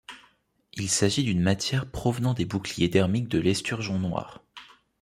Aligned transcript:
Il 0.73 0.89
s'agit 0.89 1.23
d'une 1.23 1.43
matière 1.43 1.85
provenant 1.87 2.33
des 2.33 2.45
boucliers 2.45 2.87
dermiques 2.89 3.27
de 3.27 3.39
l'esturgeon 3.39 3.99
noir. 3.99 4.43